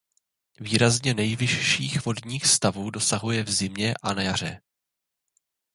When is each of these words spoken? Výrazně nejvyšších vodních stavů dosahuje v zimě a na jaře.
Výrazně 0.59 1.13
nejvyšších 1.13 2.05
vodních 2.05 2.45
stavů 2.47 2.89
dosahuje 2.89 3.43
v 3.43 3.51
zimě 3.51 3.93
a 4.03 4.13
na 4.13 4.21
jaře. 4.21 4.61